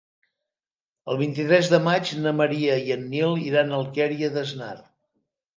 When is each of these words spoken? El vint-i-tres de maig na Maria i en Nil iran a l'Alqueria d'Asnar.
El 1.13 1.19
vint-i-tres 1.19 1.69
de 1.75 1.79
maig 1.89 2.13
na 2.23 2.33
Maria 2.39 2.79
i 2.89 2.97
en 2.97 3.05
Nil 3.15 3.41
iran 3.51 3.71
a 3.71 3.75
l'Alqueria 3.83 4.31
d'Asnar. 4.39 4.75